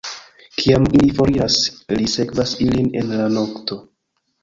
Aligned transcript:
Kiam 0.61 0.87
ili 0.99 1.09
foriras, 1.19 1.59
li 2.01 2.09
sekvas 2.17 2.57
ilin 2.69 2.91
en 3.03 3.17
la 3.23 3.33
nokto. 3.39 3.83